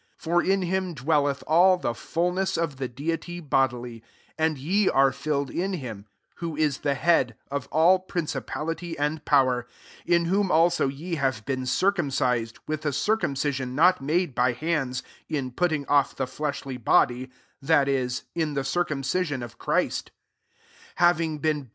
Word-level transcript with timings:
9 0.17 0.17
For 0.17 0.41
in 0.43 0.63
him 0.63 0.95
dwelleth 0.95 1.43
all 1.45 1.77
the 1.77 1.93
fulness 1.93 2.57
of 2.57 2.77
the 2.77 2.87
deity* 2.87 3.39
bodily: 3.39 3.99
10 4.39 4.47
and 4.47 4.57
ye 4.57 4.89
are 4.89 5.11
filled 5.11 5.51
in 5.51 5.73
him, 5.73 6.07
who 6.37 6.57
is 6.57 6.79
the 6.79 6.95
head, 6.95 7.35
of 7.51 7.67
fill 7.71 7.99
principality 7.99 8.97
and 8.97 9.23
power: 9.25 9.67
1 10.07 10.21
1 10.21 10.21
in 10.21 10.25
whom 10.25 10.51
also 10.51 10.87
ye 10.87 11.17
have 11.17 11.45
been 11.45 11.67
circumcised, 11.67 12.57
with 12.65 12.83
a 12.83 12.91
circumcision 12.93 13.75
not 13.75 14.01
made 14.01 14.33
by 14.33 14.53
hands, 14.53 15.03
in 15.29 15.51
putting 15.51 15.85
off 15.85 16.15
the 16.15 16.25
fleshly 16.25 16.77
body, 16.77 17.29
that 17.61 17.87
18, 17.87 18.21
in 18.33 18.53
the 18.55 18.61
circumci 18.63 19.23
sion 19.25 19.43
of 19.43 19.59
Christ; 19.59 20.09
12 20.93 20.93
having 21.09 21.37
been 21.37 21.51
buried 21.57 21.63
with. 21.65 21.69